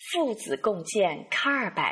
[0.00, 1.82] 父子共建卡尔柏。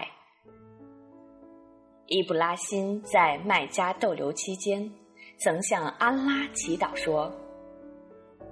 [2.06, 4.90] 伊布拉辛在麦加逗留期间，
[5.38, 7.30] 曾向安拉祈祷说：“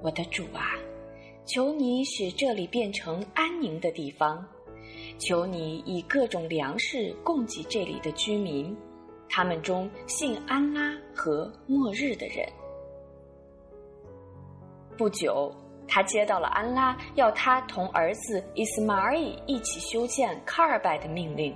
[0.05, 0.77] 我的主啊，
[1.47, 4.47] 求你使这里变成安宁的地方，
[5.19, 8.77] 求你以各种粮食供给这里的居民，
[9.27, 12.47] 他们中信安拉和末日的人。”
[14.99, 15.51] 不久，
[15.89, 21.55] 他接到了安拉要他同儿子伊斯马尔一起修建卡尔拜的命令。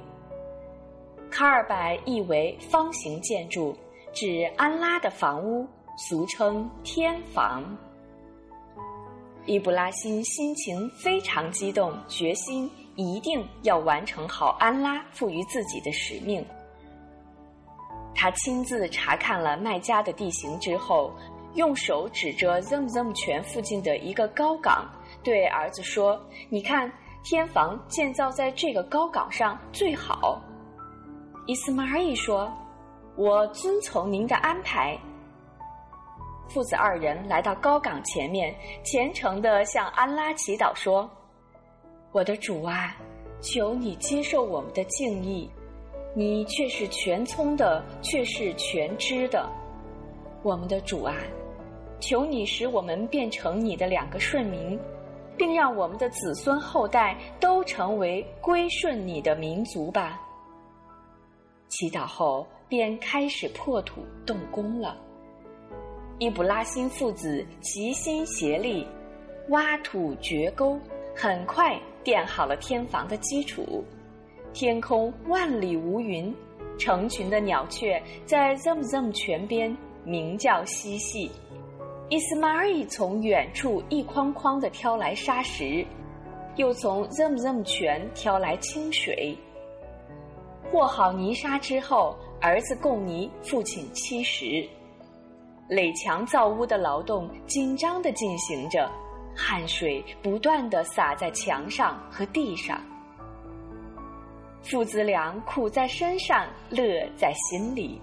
[1.31, 3.77] 卡尔拜意为方形建筑，
[4.13, 5.67] 指安拉的房屋，
[5.97, 7.65] 俗称天房。
[9.47, 16.45] 伊布拉辛心情非常激动，决心一定要完成好安拉赋予自己的使命。
[18.15, 21.11] 他亲自查看了麦加的地形之后，
[21.55, 24.89] 用手指着 Zamzam 泉附近的一个高岗，
[25.23, 26.91] 对儿子说：“你看，
[27.25, 30.41] 天房建造在这个高岗上最好。”
[31.47, 32.53] 伊斯玛仪说
[33.17, 34.97] ：“我遵从您的安排。”
[36.49, 41.09] 父子二人来到高岗前面，虔诚地向安拉祈祷说
[42.13, 42.97] ：“我的主啊，
[43.41, 45.51] 求你接受我们的敬意，
[46.15, 49.49] 你却是全聪的，却是全知的。
[50.43, 51.15] 我们的主啊，
[52.01, 54.79] 求你使我们变成你的两个顺民，
[55.37, 60.21] 并让我们的子孙后代都成为归顺你的民族吧。”
[61.69, 64.97] 祈祷后，便开始破土动工了。
[66.19, 68.87] 伊布拉辛父子齐心协力，
[69.49, 70.79] 挖土掘沟，
[71.15, 73.85] 很快垫好了天房的基础。
[74.53, 76.35] 天空万里无云，
[76.77, 81.31] 成群的鸟雀在 Zamzam 泉边鸣叫嬉戏。
[82.09, 85.87] 伊斯玛尔从远处一筐筐的挑来沙石，
[86.57, 89.37] 又从 zemzem 泉挑来清水。
[90.73, 94.69] 和好泥沙之后，儿子供泥，父亲漆石，
[95.69, 98.91] 垒墙造屋的劳动紧张的进行着，
[99.37, 102.81] 汗水不断的洒在墙上和地上。
[104.63, 108.01] 父子俩苦在身上，乐在心里。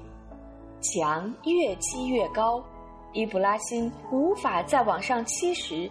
[0.82, 2.64] 墙越积越高，
[3.14, 5.90] 伊布拉辛无法再往上砌时，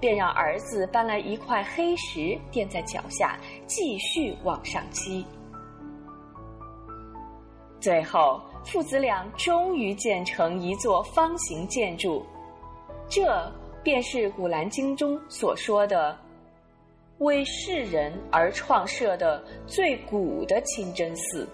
[0.00, 5.24] 便让儿子搬来一块黑石垫在脚下，继续往上砌。
[7.78, 12.24] 最后，父子俩终于建成一座方形建筑，
[13.08, 13.52] 这
[13.82, 16.18] 便是《古兰经》中所说的
[17.18, 21.44] “为世人而创设的最古的清真寺”。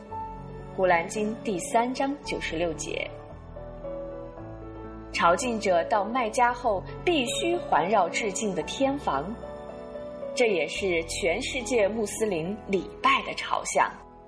[0.77, 3.11] 《古兰经》第三章九十六节。
[5.13, 9.25] 朝觐者到麦加后，必须环绕致敬的天房，
[10.35, 13.91] 这也是全世界穆斯林礼拜的朝向。